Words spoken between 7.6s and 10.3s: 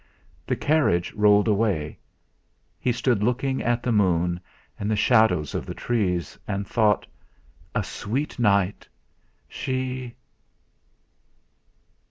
'A sweet night! She...!'